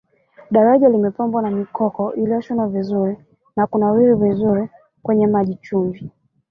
daraja 0.51 0.89
limepambwa 0.89 1.41
na 1.41 1.49
mikoko 1.51 2.13
iliyoshonana 2.13 2.69
vizuri 2.69 3.17
na 3.55 3.67
kunawiri 3.67 4.13
vizuri 4.15 4.67
kwenye 5.03 5.27
maji 5.27 5.55
chumvi 5.55 6.11